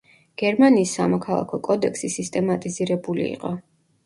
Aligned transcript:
გერმანიის 0.41 0.93
სამოქალაქო 0.99 1.59
კოდექსი 1.69 2.09
სისტემატიზირებული 2.15 3.29
იყო. 3.37 3.55